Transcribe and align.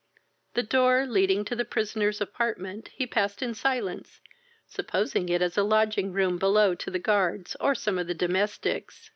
The 0.55 0.63
door, 0.63 1.05
leading 1.05 1.45
to 1.45 1.55
the 1.55 1.63
prisoner's 1.63 2.19
apartment, 2.19 2.89
he 2.91 3.05
passed 3.05 3.43
in 3.43 3.53
silence, 3.53 4.19
supposing 4.65 5.29
it 5.29 5.43
a 5.55 5.61
lodging 5.63 6.11
room 6.11 6.39
belonging 6.39 6.77
to 6.77 6.89
the 6.89 6.97
guards, 6.97 7.55
or 7.59 7.75
some 7.75 7.99
of 7.99 8.07
the 8.07 8.15
domestics. 8.15 9.09